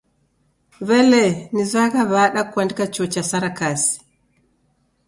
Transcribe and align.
W'elee 0.87 1.31
nizoyagha 1.53 2.03
w'ada 2.11 2.41
kuandika 2.51 2.83
chuo 2.93 3.07
cha 3.13 3.23
sarakasi? 3.31 3.95